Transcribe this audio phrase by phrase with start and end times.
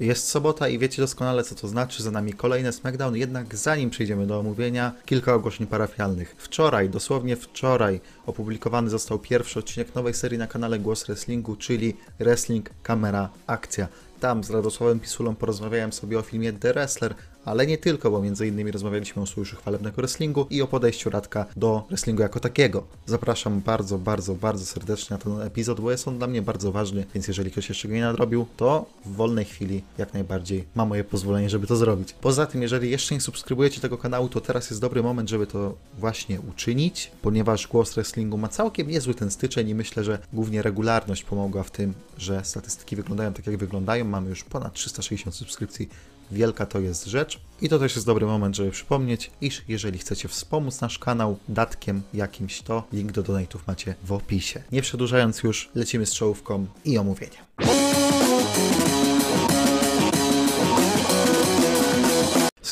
[0.00, 4.26] Jest sobota i wiecie doskonale co to znaczy, za nami kolejny SmackDown, jednak zanim przejdziemy
[4.26, 6.34] do omówienia, kilka ogłoszeń parafialnych.
[6.38, 12.70] Wczoraj, dosłownie wczoraj, opublikowany został pierwszy odcinek nowej serii na kanale Głos Wrestlingu, czyli Wrestling
[12.82, 13.88] Kamera Akcja.
[14.20, 17.14] Tam z Radosławem Pisulą porozmawiałem sobie o filmie The Wrestler,
[17.44, 21.46] ale nie tylko, bo między innymi rozmawialiśmy o sojuszu chwalebnego wrestlingu i o podejściu Radka
[21.56, 22.84] do wrestlingu jako takiego.
[23.06, 27.06] Zapraszam bardzo, bardzo, bardzo serdecznie na ten epizod, bo jest on dla mnie bardzo ważny,
[27.14, 31.04] więc jeżeli ktoś jeszcze go nie nadrobił, to w wolnej chwili jak najbardziej ma moje
[31.04, 32.12] pozwolenie, żeby to zrobić.
[32.20, 35.74] Poza tym, jeżeli jeszcze nie subskrybujecie tego kanału, to teraz jest dobry moment, żeby to
[35.98, 41.22] właśnie uczynić, ponieważ Głos Wrestlingu ma całkiem niezły ten styczeń i myślę, że głównie regularność
[41.24, 44.04] pomogła w tym, że statystyki wyglądają tak jak wyglądają.
[44.04, 45.88] Mamy już ponad 360 subskrypcji
[46.30, 47.40] wielka to jest rzecz.
[47.62, 52.02] I to też jest dobry moment, żeby przypomnieć, iż jeżeli chcecie wspomóc nasz kanał datkiem
[52.14, 54.62] jakimś, to link do donate'ów macie w opisie.
[54.72, 57.44] Nie przedłużając już, lecimy z czołówką i omówieniem.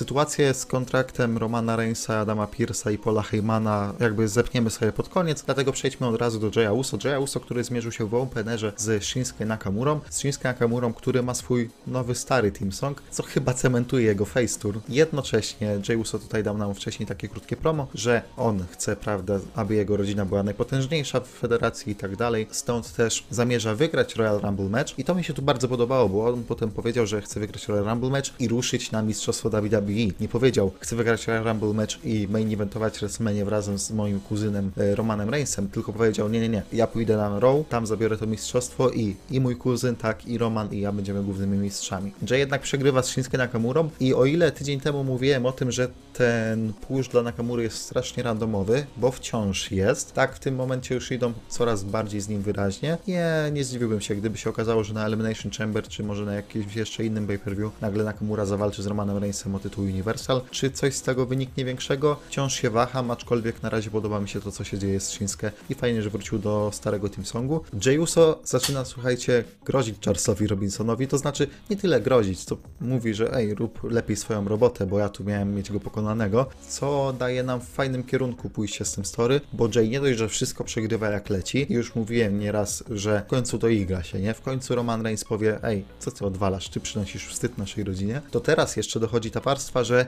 [0.03, 3.95] Sytuację z kontraktem Romana Reignsa, Adama Pierce'a i Paula Heymana.
[4.01, 6.99] Jakby zepniemy sobie pod koniec, dlatego przejdźmy od razu do Jaya Uso.
[7.05, 11.35] Jaya Uso, który zmierzył się w openerze z Shinsuke Nakamurą, z Shinsuke Nakamurą, który ma
[11.35, 14.81] swój nowy, stary team song, co chyba cementuje jego face tour.
[14.89, 19.75] Jednocześnie Jay Uso tutaj dał nam wcześniej takie krótkie promo, że on chce, prawda, aby
[19.75, 24.69] jego rodzina była najpotężniejsza w federacji i tak dalej, stąd też zamierza wygrać Royal Rumble
[24.69, 24.99] match.
[24.99, 27.85] I to mi się tu bardzo podobało, bo on potem powiedział, że chce wygrać Royal
[27.85, 32.53] Rumble match i ruszyć na mistrzostwo WWE nie powiedział, chcę wygrać Rumble match i main
[32.53, 36.87] eventować WrestleMania razem z moim kuzynem e, Romanem Reignsem, tylko powiedział, nie, nie, nie, ja
[36.87, 40.81] pójdę na Raw, tam zabiorę to mistrzostwo i, i mój kuzyn, tak, i Roman, i
[40.81, 42.13] ja będziemy głównymi mistrzami.
[42.31, 45.89] Jay jednak przegrywa z Shinsuke Nakamurą i o ile tydzień temu mówiłem o tym, że
[46.13, 51.13] ten push dla Nakamury jest strasznie randomowy, bo wciąż jest, tak w tym momencie już
[51.13, 52.99] idą coraz bardziej z nim wyraźnie.
[53.09, 56.77] Nie, nie zdziwiłbym się, gdyby się okazało, że na Elimination Chamber, czy może na jakimś
[56.77, 60.41] jeszcze innym pay-per-view, nagle Nakamura zawalczy z Romanem Reignsem o tytuł Universal.
[60.51, 62.17] Czy coś z tego wyniknie większego?
[62.29, 65.53] Wciąż się waham, aczkolwiek na razie podoba mi się to, co się dzieje z Shinsuke
[65.71, 67.65] i fajnie, że wrócił do starego Team Songu.
[67.87, 73.35] Jey Uso zaczyna, słuchajcie, grozić Charlesowi Robinsonowi, to znaczy nie tyle grozić, co mówi, że
[73.35, 77.61] ej, rób lepiej swoją robotę, bo ja tu miałem mieć go pokonanego, co daje nam
[77.61, 81.31] w fajnym kierunku pójście z tym story, bo Jay nie dość, że wszystko przegrywa jak
[81.31, 84.35] leci, już mówiłem nieraz, że w końcu to igra się, nie?
[84.35, 88.41] W końcu Roman Reigns powie, ej, co ty odwalasz, ty przynosisz wstyd naszej rodzinie, to
[88.41, 90.07] teraz jeszcze dochodzi ta warstwa, że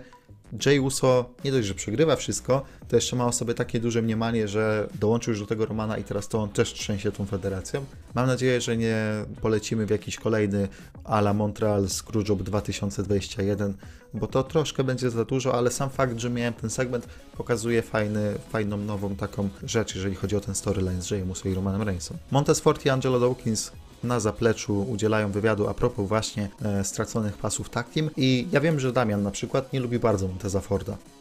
[0.66, 4.48] Jay Uso nie dość, że przegrywa wszystko, to jeszcze ma o sobie takie duże mniemanie,
[4.48, 7.84] że dołączył już do tego Romana i teraz to on też trzęsie tą federacją.
[8.14, 8.96] Mam nadzieję, że nie
[9.40, 10.68] polecimy w jakiś kolejny
[11.04, 13.74] ala Montreal Screwjob 2021,
[14.14, 18.34] bo to troszkę będzie za dużo, ale sam fakt, że miałem ten segment pokazuje fajny,
[18.50, 22.16] fajną nową taką rzecz, jeżeli chodzi o ten storyline z Jayem Uso i Romanem Reignsem.
[22.30, 23.72] Montez Ford i Angelo Dawkins
[24.04, 28.92] na zapleczu udzielają wywiadu a propos właśnie e, straconych pasów takim i ja wiem, że
[28.92, 30.92] Damian na przykład nie lubi bardzo Monteza Forda.
[30.92, 31.13] E,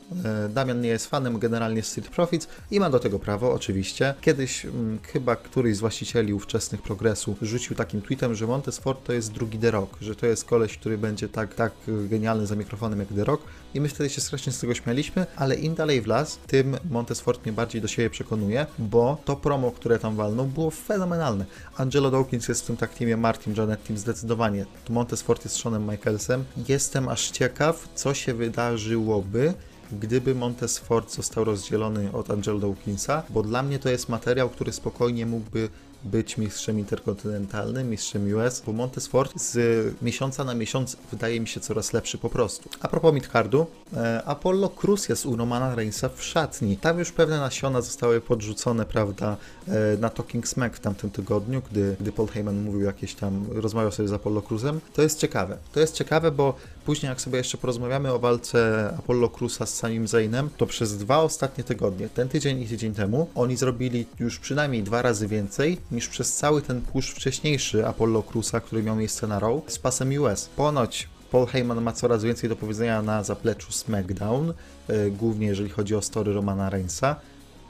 [0.49, 4.13] Damian nie jest fanem generalnie Street Profits i ma do tego prawo, oczywiście.
[4.21, 9.13] Kiedyś mm, chyba któryś z właścicieli ówczesnych progresu rzucił takim tweetem, że Montez Ford to
[9.13, 12.99] jest drugi The Rock, że to jest koleś, który będzie tak, tak genialny za mikrofonem
[12.99, 13.43] jak The Rock
[13.73, 17.21] i my wtedy się strasznie z tego śmialiśmy, ale im dalej w las, tym Montez
[17.21, 21.45] Ford mnie bardziej do siebie przekonuje, bo to promo, które tam walną, było fenomenalne.
[21.77, 24.65] Angelo Dawkins jest w tym tak teamie, Martin Janet Team zdecydowanie.
[24.89, 26.43] Montez Ford jest Seanem Michaelsem.
[26.69, 29.53] Jestem aż ciekaw, co się wydarzyłoby,
[29.99, 34.73] gdyby Montez Ford został rozdzielony od Angelo Dawkinsa, bo dla mnie to jest materiał, który
[34.73, 35.69] spokojnie mógłby
[36.03, 39.57] być mistrzem interkontynentalnym, mistrzem US, bo Montesfort z
[40.01, 42.69] miesiąca na miesiąc wydaje mi się coraz lepszy po prostu.
[42.79, 46.77] A propos midcardu, e, Apollo Cruz jest u Romana Reignsa w szatni.
[46.77, 49.37] Tam już pewne nasiona zostały podrzucone, prawda,
[49.67, 53.91] e, na Talking Smack w tamtym tygodniu, gdy, gdy Paul Heyman mówił jakieś tam, rozmawiał
[53.91, 54.79] sobie z Apollo Cruzem.
[54.93, 55.57] To jest ciekawe.
[55.73, 56.53] To jest ciekawe, bo
[56.85, 61.17] później jak sobie jeszcze porozmawiamy o walce Apollo Cruza z samym Zainem, to przez dwa
[61.17, 66.07] ostatnie tygodnie, ten tydzień i tydzień temu, oni zrobili już przynajmniej dwa razy więcej niż
[66.07, 70.49] przez cały ten push wcześniejszy Apollo Cruza, który miał miejsce na Raw z pasem US.
[70.55, 74.53] Ponoć Paul Heyman ma coraz więcej do powiedzenia na zapleczu SmackDown,
[74.89, 77.15] yy, głównie jeżeli chodzi o story Romana Reignsa.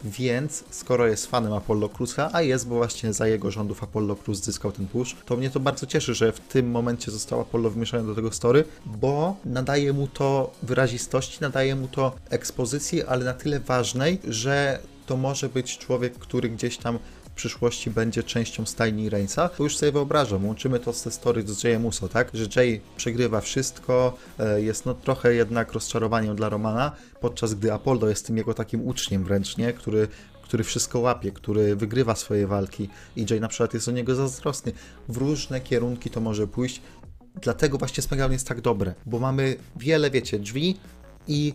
[0.04, 4.44] Więc skoro jest fanem Apollo Cruza, a jest, bo właśnie za jego rządów Apollo Cruz
[4.44, 8.08] zyskał ten push, to mnie to bardzo cieszy, że w tym momencie został Apollo wmieszany
[8.08, 13.60] do tego story, bo nadaje mu to wyrazistości, nadaje mu to ekspozycji, ale na tyle
[13.60, 19.50] ważnej, że to może być człowiek, który gdzieś tam w przyszłości będzie częścią stajni Reignsa,
[19.50, 22.30] to już sobie wyobrażam, łączymy to z te story z Jayem Uso, tak?
[22.34, 26.92] Że Jay przegrywa wszystko, e, jest no trochę jednak rozczarowaniem dla Romana,
[27.22, 29.74] podczas gdy Apollo jest tym jego takim uczniem wręcz, nie?
[29.74, 30.08] Który
[30.44, 34.72] który wszystko łapie, który wygrywa swoje walki i Jay na przykład jest o niego zazdrosny.
[35.10, 36.82] W różne kierunki to może pójść.
[37.42, 40.78] dlatego właśnie SmackDown jest tak dobre, bo mamy wiele, wiecie, drzwi
[41.28, 41.54] i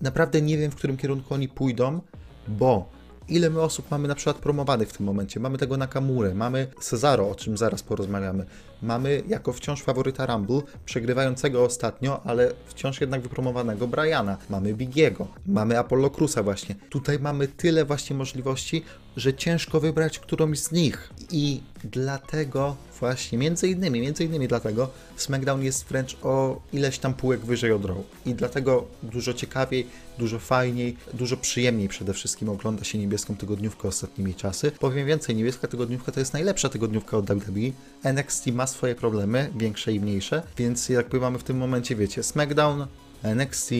[0.00, 2.00] naprawdę nie wiem, w którym kierunku oni pójdą,
[2.48, 2.88] bo
[3.28, 5.40] ile my osób mamy na przykład promowanych w tym momencie.
[5.40, 8.44] Mamy tego Nakamurę, mamy Cezaro, o czym zaraz porozmawiamy.
[8.82, 14.36] Mamy jako wciąż faworyta Rumble, przegrywającego ostatnio, ale wciąż jednak wypromowanego Briana.
[14.50, 16.74] Mamy Bigiego, mamy Apollo Cruza właśnie.
[16.90, 18.84] Tutaj mamy tyle właśnie możliwości,
[19.16, 21.10] że ciężko wybrać którąś z nich.
[21.30, 27.40] I dlatego właśnie, między innymi, między innymi dlatego SmackDown jest wręcz o ileś tam półek
[27.40, 27.96] wyżej od Raw.
[28.26, 29.86] I dlatego dużo ciekawiej,
[30.18, 34.70] dużo fajniej, dużo przyjemniej przede wszystkim ogląda się niebieską tygodniówkę ostatnimi czasy.
[34.70, 37.70] Powiem więcej, niebieska tygodniówka to jest najlepsza tygodniówka od WWE.
[38.02, 42.86] NXT ma swoje problemy, większe i mniejsze, więc jakby mamy w tym momencie, wiecie, SmackDown,
[43.22, 43.70] NXT,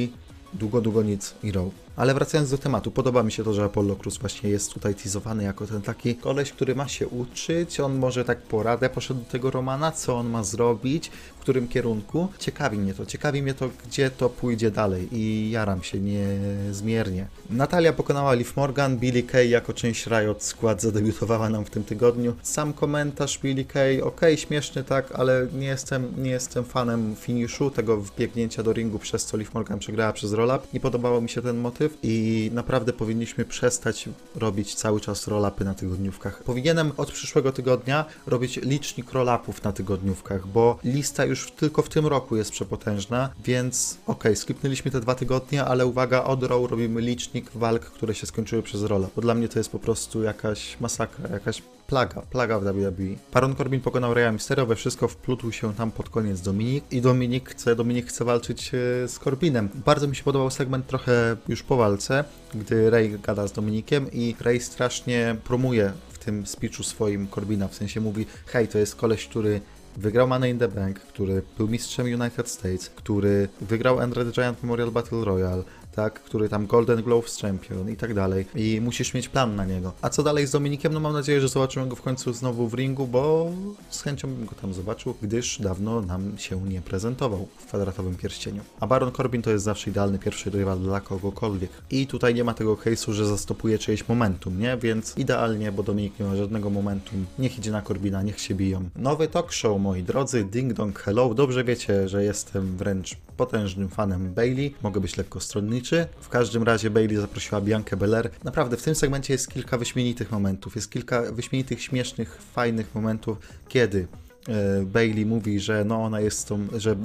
[0.52, 1.83] długo, długo nic i Raw.
[1.96, 5.44] Ale wracając do tematu, podoba mi się to, że Apollo Cruz właśnie jest tutaj teasowany
[5.44, 9.50] jako ten taki koleś, który ma się uczyć, on może tak poradę poszedł do tego
[9.50, 12.29] Romana, co on ma zrobić, w którym kierunku.
[12.38, 17.26] Ciekawi mnie to, ciekawi mnie to, gdzie to pójdzie dalej i jaram się niezmiernie.
[17.50, 22.35] Natalia pokonała Liv Morgan, Billy Kay jako część Riot Squad zadebiutowała nam w tym tygodniu.
[22.43, 27.96] Sam komentarz Billy Kay, ok, śmieszny tak, ale nie jestem, nie jestem fanem finiszu, tego
[27.96, 30.67] wbiegnięcia do ringu, przez co Liv Morgan przegrała przez roll-up.
[30.73, 35.75] Nie podobało mi się ten motyw i naprawdę powinniśmy przestać robić cały czas roll-upy na
[35.75, 36.42] tygodniówkach.
[36.42, 42.06] Powinienem od przyszłego tygodnia robić licznik roll-upów na tygodniówkach, bo lista już tylko w tym
[42.06, 47.00] roku jest przepotężna, więc okej, okay, skipnęliśmy te dwa tygodnie, ale uwaga, od Raw robimy
[47.00, 50.81] licznik walk, które się skończyły przez roll-up, bo dla mnie to jest po prostu jakaś
[50.81, 51.62] masakra, jakaś
[51.94, 53.17] plaga, plaga w WWE.
[53.32, 57.50] Baron Corbin pokonał Raya Mysterio, we wszystko wplótł się tam pod koniec Dominik i Dominik
[57.50, 59.69] chce, Dominik chce walczyć e, z Corbinem.
[59.87, 62.25] Bardzo mi się podobał segment trochę już po walce,
[62.55, 67.75] gdy Ray gada z Dominikiem i Ray strasznie promuje w tym speechu swoim Corbina, w
[67.75, 69.61] sensie mówi, hej, to jest koleś, który
[69.96, 74.62] wygrał Money in the Bank, który był mistrzem United States, który wygrał Andre the Giant
[74.62, 75.62] Memorial Battle Royale,
[75.94, 78.46] tak, który tam Golden Gloves Champion i tak dalej.
[78.55, 79.93] I musisz mieć plan na niego.
[80.02, 80.93] A co dalej z Dominikiem?
[80.93, 83.50] No mam nadzieję, że zobaczymy go w końcu znowu w ringu, bo
[83.91, 88.62] z chęcią bym go tam zobaczył, gdyż dawno nam się nie prezentował w kwadratowym pierścieniu.
[88.81, 91.70] A Baron Corbin to jest zawsze idealny pierwszy rywal dla kogokolwiek.
[91.91, 94.76] I tutaj nie ma tego case'u, że zastopuje czyjeś momentum, nie?
[94.76, 97.26] Więc idealnie, bo Dominik nie ma żadnego momentum.
[97.38, 98.88] Niech idzie na Corbina, niech się biją.
[98.96, 101.35] Nowy talk show, moi drodzy, Ding Dong Hello.
[101.35, 104.75] Dobrze wiecie, że jestem wręcz potężnym fanem Bailey.
[104.82, 105.83] Mogę być lekko stronniczy
[106.20, 108.31] w każdym razie Bailey zaprosiła Biankę Belair.
[108.44, 113.38] Naprawdę w tym segmencie jest kilka wyśmienitych momentów, jest kilka wyśmienitych, śmiesznych, fajnych momentów,
[113.69, 114.06] kiedy
[114.48, 116.96] e, Bailey mówi, że no ona jest tą, że e,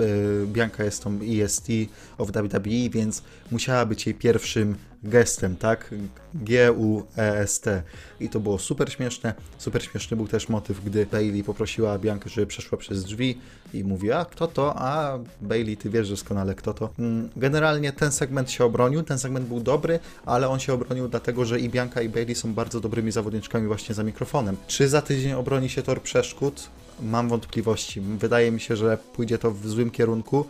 [0.46, 1.68] Bianka jest tą EST
[2.18, 5.96] of WWE, więc musiała być jej pierwszym gestem, tak?
[6.34, 7.84] G-U-E-S-T.
[8.20, 9.34] I to było super śmieszne.
[9.58, 13.38] Super śmieszny był też motyw, gdy Bailey poprosiła Biankę, żeby przeszła przez drzwi
[13.74, 14.74] i mówi, a kto to?
[14.76, 16.90] A Bailey, ty wiesz doskonale kto to.
[17.00, 21.46] Mm, generalnie ten segment się obronił, ten segment był dobry, ale on się obronił dlatego,
[21.46, 24.58] że i Bianka i Bailey są bardzo dobrymi zawodniczkami właśnie za mikrofonem.
[24.68, 26.70] Czy za tydzień obroni się tor przeszkód?
[27.02, 28.02] Mam wątpliwości.
[28.02, 30.46] Wydaje mi się, że pójdzie to w złym kierunku.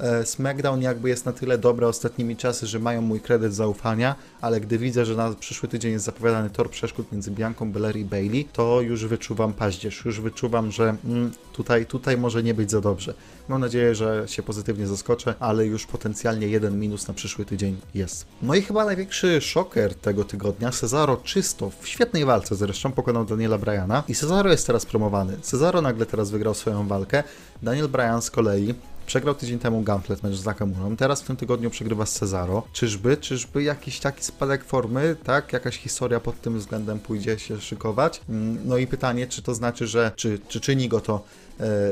[0.00, 4.60] E, SmackDown jakby jest na tyle dobre ostatnimi czasy, że mają mój kredyt zaufania, ale
[4.60, 8.44] gdy widzę, że na przyszły tydzień jest zapowiadany tor przeszkód między Bianką Belair i Bailey,
[8.52, 13.14] to już wyczuwam paździerz, już wyczuwam, że mm, tutaj, tutaj może nie być za dobrze.
[13.48, 18.26] Mam nadzieję, że się pozytywnie zaskoczę, ale już potencjalnie jeden minus na przyszły tydzień jest.
[18.42, 23.58] No i chyba największy szoker tego tygodnia, Cesaro czysto, w świetnej walce zresztą pokonał Daniela
[23.58, 25.36] Bryana i Cesaro jest teraz promowany.
[25.42, 27.22] Cesaro nagle teraz wygrał swoją walkę,
[27.62, 28.74] Daniel Bryan z kolei
[29.06, 32.62] Przegrał tydzień temu Gauntlet mecz z Nakamurą, teraz w tym tygodniu przegrywa z Cezaro.
[32.72, 35.52] Czyżby, czyżby jakiś taki spadek formy, tak?
[35.52, 38.20] Jakaś historia pod tym względem pójdzie się szykować?
[38.28, 41.24] Mm, no i pytanie, czy to znaczy, że, czy, czy czyni go to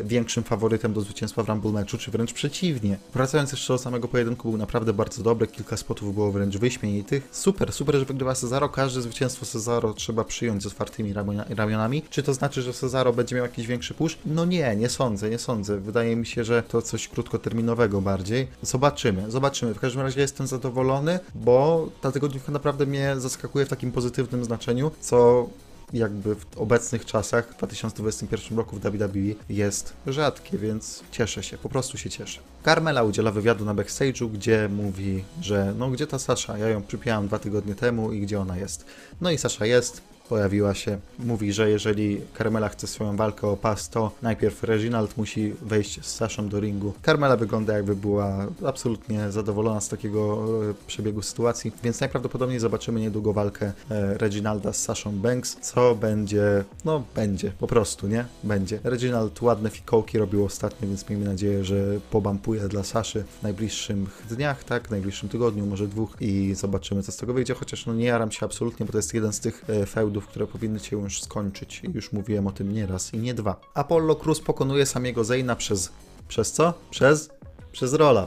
[0.05, 2.99] większym faworytem do zwycięstwa w Rumble meczu, czy wręcz przeciwnie.
[3.15, 7.29] Wracając jeszcze do samego pojedynku, był naprawdę bardzo dobry, kilka spotów było wręcz wyśmienitych.
[7.33, 11.15] Super, super, że wygrywa Cezaro, każde zwycięstwo Cezaro trzeba przyjąć z otwartymi
[11.49, 12.03] ramionami.
[12.11, 14.19] Czy to znaczy, że Cezaro będzie miał jakiś większy push?
[14.27, 15.81] No nie, nie sądzę, nie sądzę.
[15.81, 18.49] Wydaje mi się, że to coś krótkoterminowego bardziej.
[18.63, 19.75] Zobaczymy, zobaczymy.
[19.75, 24.91] W każdym razie jestem zadowolony, bo ta tygodniówka naprawdę mnie zaskakuje w takim pozytywnym znaczeniu,
[25.01, 25.49] co
[25.93, 31.69] jakby w obecnych czasach, w 2021 roku w WWE jest rzadkie, więc cieszę się, po
[31.69, 32.41] prostu się cieszę.
[32.65, 36.59] Carmela udziela wywiadu na backstage'u, gdzie mówi, że no gdzie ta Sasza?
[36.59, 38.85] Ja ją przypiałam dwa tygodnie temu i gdzie ona jest?
[39.21, 40.99] No i Sasza jest, pojawiła się.
[41.19, 46.15] Mówi, że jeżeli Carmela chce swoją walkę o pas, to najpierw Reginald musi wejść z
[46.15, 46.93] Saszą do ringu.
[47.05, 53.33] Carmela wygląda jakby była absolutnie zadowolona z takiego e, przebiegu sytuacji, więc najprawdopodobniej zobaczymy niedługo
[53.33, 58.25] walkę e, Reginalda z Saszą Banks, co będzie, no będzie, po prostu, nie?
[58.45, 58.81] Będzie.
[58.85, 64.65] Reginald ładne fikołki robił ostatnio, więc miejmy nadzieję, że pobampuje dla Saszy w najbliższych dniach,
[64.65, 64.89] tak?
[64.89, 68.33] W najbliższym tygodniu, może dwóch i zobaczymy, co z tego wyjdzie, chociaż no nie jaram
[68.33, 69.87] się absolutnie, bo to jest jeden z tych e,
[70.27, 71.83] które powinny się już skończyć.
[71.95, 73.61] Już mówiłem o tym nie raz i nie dwa.
[73.75, 75.93] Apollo Cruz pokonuje samego Zayna przez...
[76.29, 76.75] przez co?
[76.91, 77.31] Przez...
[77.73, 78.27] przez rola.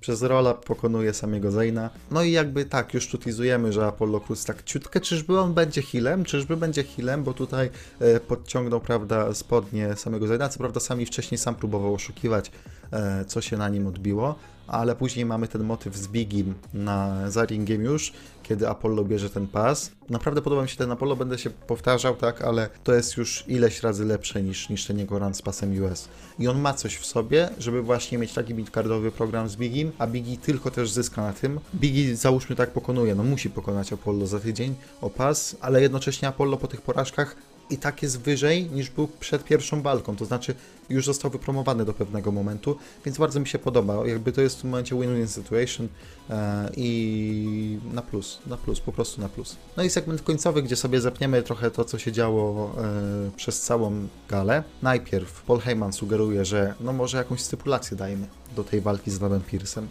[0.00, 1.90] Przez rola pokonuje samego Zayna.
[2.10, 6.24] No i jakby tak, już tutizujemy, że Apollo Cruz tak ciutkę, czyżby on będzie healem?
[6.24, 7.24] Czyżby będzie healem?
[7.24, 10.48] Bo tutaj e, podciągnął, prawda, spodnie samego Zayna.
[10.48, 12.50] Co prawda sami wcześniej sam próbował oszukiwać,
[12.92, 14.34] e, co się na nim odbiło,
[14.68, 19.46] ale później mamy ten motyw z Bigim na za ringiem już, kiedy Apollo bierze ten
[19.46, 19.90] pas.
[20.10, 23.82] Naprawdę podoba mi się ten Apollo, będę się powtarzał, tak, ale to jest już ileś
[23.82, 26.08] razy lepsze niż, niż ten jego run z pasem US.
[26.38, 30.06] I on ma coś w sobie, żeby właśnie mieć taki midcardowy program z Bigim, a
[30.06, 31.60] Bigi tylko też zyska na tym.
[31.74, 36.56] Bigi załóżmy tak pokonuje, no musi pokonać Apollo za tydzień o pas, ale jednocześnie Apollo
[36.56, 37.36] po tych porażkach
[37.70, 40.54] i tak jest wyżej niż był przed pierwszą walką, to znaczy
[40.88, 44.06] już został wypromowany do pewnego momentu, więc bardzo mi się podoba.
[44.06, 45.88] Jakby to jest w tym momencie win-win situation
[46.30, 49.56] e, i na plus, na plus, po prostu na plus.
[49.76, 54.08] No i segment końcowy, gdzie sobie zepniemy trochę to, co się działo e, przez całą
[54.28, 54.62] galę.
[54.82, 59.40] Najpierw Paul Heyman sugeruje, że no może jakąś stypulację dajmy do tej walki z Adamem
[59.40, 59.88] Pearsem.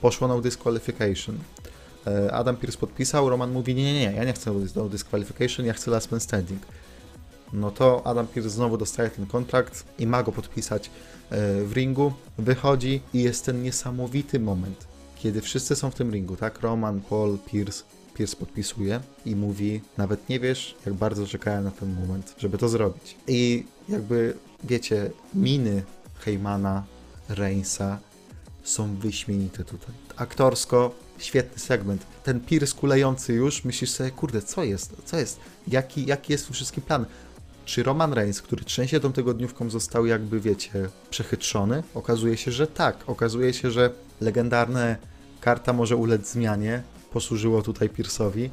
[0.00, 1.38] Poszło na disqualification.
[2.06, 5.72] E, Adam Pierce podpisał, Roman mówi, nie, nie, nie, ja nie chcę no disqualification, ja
[5.72, 6.62] chcę last man standing
[7.52, 10.90] no to Adam Pearce znowu dostaje ten kontrakt i ma go podpisać e,
[11.64, 16.60] w ringu, wychodzi i jest ten niesamowity moment, kiedy wszyscy są w tym ringu, tak?
[16.60, 21.94] Roman, Paul, Pierce, Pierce podpisuje i mówi, nawet nie wiesz, jak bardzo czekałem na ten
[21.94, 23.16] moment, żeby to zrobić.
[23.28, 25.82] I jakby, wiecie, miny
[26.18, 26.84] Heymana,
[27.28, 27.98] Reinsa
[28.62, 29.94] są wyśmienite tutaj.
[30.16, 32.06] Aktorsko świetny segment.
[32.24, 34.96] Ten Pierce kulejący już, myślisz sobie, kurde, co jest?
[35.04, 35.40] Co jest?
[35.68, 37.06] Jaki, jaki jest tu wszystki plan?
[37.64, 41.82] Czy Roman Reigns, który trzęsie tą tygodniówką, został jakby, wiecie, przechytrzony?
[41.94, 42.96] Okazuje się, że tak.
[43.06, 43.90] Okazuje się, że
[44.20, 44.96] legendarne
[45.40, 48.48] karta może ulec zmianie posłużyło tutaj Pierce'owi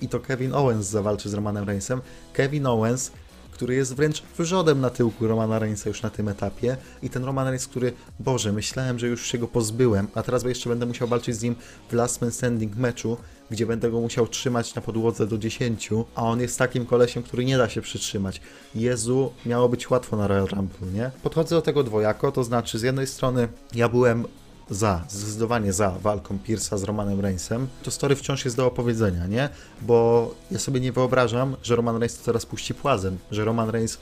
[0.00, 2.00] i to Kevin Owens zawalczy z Romanem Reignsem.
[2.32, 3.10] Kevin Owens
[3.54, 7.46] który jest wręcz wrzodem na tyłku Romana Reignsa już na tym etapie i ten Roman
[7.46, 11.36] Reigns, który, Boże, myślałem, że już się go pozbyłem, a teraz jeszcze będę musiał walczyć
[11.36, 11.56] z nim
[11.88, 13.16] w Last Man Standing meczu,
[13.50, 17.44] gdzie będę go musiał trzymać na podłodze do 10, a on jest takim kolesiem, który
[17.44, 18.40] nie da się przytrzymać.
[18.74, 21.10] Jezu, miało być łatwo na Royal Rumble, nie?
[21.22, 24.26] Podchodzę do tego dwojako, to znaczy z jednej strony ja byłem
[24.70, 29.48] za, zdecydowanie za walką Pierce'a z Romanem Reignsem, to story wciąż jest do opowiedzenia, nie?
[29.82, 33.98] Bo ja sobie nie wyobrażam, że Roman Reigns to teraz puści płazem, że Roman Reigns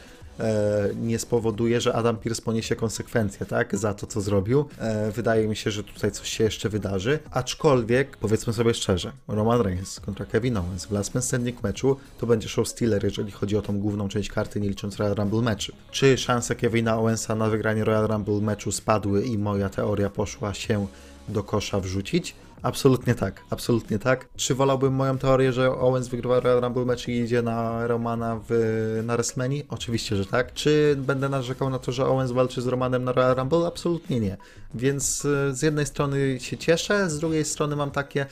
[1.03, 4.65] nie spowoduje, że Adam Pierce poniesie konsekwencje, tak, za to, co zrobił.
[4.79, 9.61] E, wydaje mi się, że tutaj coś się jeszcze wydarzy, aczkolwiek, powiedzmy sobie szczerze, Roman
[9.61, 13.57] Reigns kontra Kevin Owens w last man standing meczu to będzie show stealer, jeżeli chodzi
[13.57, 15.73] o tą główną część karty, nie licząc Royal Rumble meczu.
[15.91, 20.87] Czy szanse Kevina Owensa na wygranie Royal Rumble meczu spadły i moja teoria poszła się
[21.29, 22.35] do kosza wrzucić?
[22.63, 24.29] Absolutnie tak, absolutnie tak.
[24.37, 29.01] Czy wolałbym moją teorię, że Owens wygrywa Royal Rumble mecz i idzie na Romana w,
[29.05, 29.63] na WrestleMania?
[29.69, 30.53] Oczywiście, że tak.
[30.53, 33.67] Czy będę narzekał na to, że Owens walczy z Romanem na Royal Rumble?
[33.67, 34.37] Absolutnie nie.
[34.75, 38.27] Więc e, z jednej strony się cieszę, z drugiej strony mam takie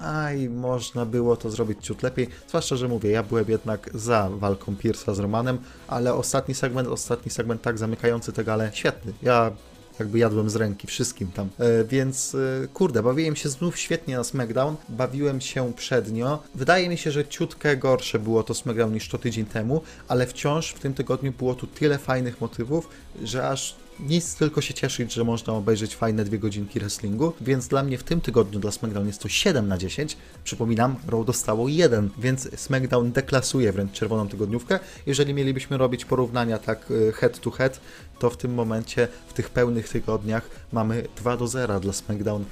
[0.00, 2.28] aj, można było to zrobić ciut lepiej.
[2.48, 5.58] Zwłaszcza, że mówię, ja byłem jednak za walką Pierce'a z Romanem,
[5.88, 9.12] ale ostatni segment, ostatni segment tak zamykający tę galę, świetny.
[9.22, 9.50] Ja
[9.98, 11.48] jakby jadłem z ręki wszystkim tam.
[11.58, 16.42] E, więc e, kurde, bawiłem się znów świetnie na SmackDown, bawiłem się przednio.
[16.54, 20.70] Wydaje mi się, że ciutkę gorsze było to SmackDown niż to tydzień temu, ale wciąż
[20.72, 22.88] w tym tygodniu było tu tyle fajnych motywów,
[23.22, 27.82] że aż nic tylko się cieszyć, że można obejrzeć fajne dwie godzinki wrestlingu, więc dla
[27.82, 30.16] mnie w tym tygodniu dla SmackDown jest to 7 na 10.
[30.44, 34.78] Przypominam, Raw dostało 1, więc SmackDown deklasuje wręcz czerwoną tygodniówkę.
[35.06, 37.80] Jeżeli mielibyśmy robić porównania tak y, head to head,
[38.18, 42.44] to w tym momencie, w tych pełnych tygodniach mamy 2 do 0 dla SmackDown.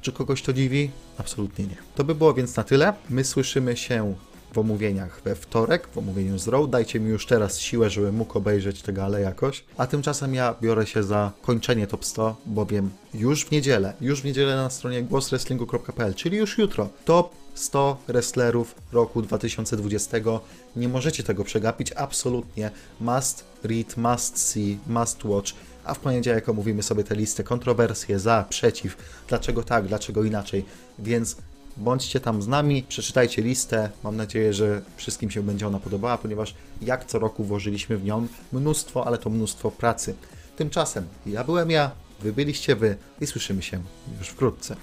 [0.00, 0.90] Czy kogoś to dziwi?
[1.18, 1.76] Absolutnie nie.
[1.94, 2.92] To by było więc na tyle.
[3.10, 4.14] My słyszymy się
[4.56, 6.70] w omówieniach we wtorek, w omówieniu z Raw.
[6.70, 9.64] Dajcie mi już teraz siłę, żebym mógł obejrzeć tę galę jakoś.
[9.76, 14.24] A tymczasem ja biorę się za kończenie Top 100, bowiem już w niedzielę, już w
[14.24, 20.16] niedzielę na stronie głoswrestlingu.pl, czyli już jutro, Top 100 wrestlerów roku 2020.
[20.76, 22.70] Nie możecie tego przegapić, absolutnie.
[23.00, 25.52] Must read, must see, must watch.
[25.84, 28.96] A w poniedziałek omówimy sobie tę listę kontrowersje za, przeciw,
[29.28, 30.64] dlaczego tak, dlaczego inaczej.
[30.98, 31.36] Więc
[31.76, 33.90] bądźcie tam z nami, przeczytajcie listę.
[34.04, 38.26] Mam nadzieję, że wszystkim się będzie ona podobała, ponieważ jak co roku włożyliśmy w nią
[38.52, 40.14] mnóstwo, ale to mnóstwo pracy.
[40.56, 41.90] Tymczasem ja byłem ja,
[42.20, 43.80] wy byliście wy i słyszymy się
[44.18, 44.76] już wkrótce.